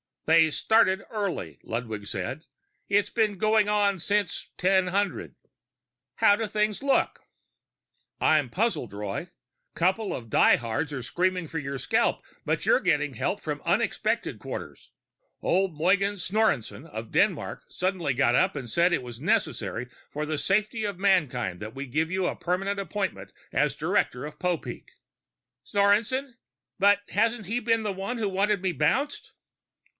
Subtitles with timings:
[0.25, 2.45] "They started early," Ludwig said.
[2.87, 5.35] "It's been going on since 1000."
[6.15, 7.19] "How do things look?"
[8.19, 9.29] "I'm puzzled, Roy.
[9.75, 14.39] Couple of die hards are screaming for your scalp, but you're getting help from unexpected
[14.39, 14.89] quarters.
[15.41, 20.37] Old Mogens Snorreson of Denmark suddenly got up and said it was necessary for the
[20.37, 24.93] safety of mankind that we give you a permanent appointment as director of Popeek."
[25.63, 26.35] "Snorreson?
[26.79, 29.33] But hasn't he been the one who wanted me bounced?"